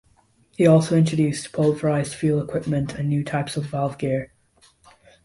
He 0.57 0.65
also 0.65 0.97
introduced 0.97 1.51
pulverised 1.51 2.15
fuel 2.15 2.41
equipment 2.41 2.95
and 2.95 3.07
new 3.07 3.23
types 3.23 3.55
of 3.55 3.65
valve 3.67 3.99
gear. 3.99 4.33